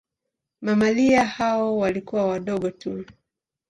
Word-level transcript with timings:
Mamalia 0.61 1.25
hao 1.25 1.77
walikuwa 1.77 2.27
wadogo 2.27 2.71
tu. 2.71 3.05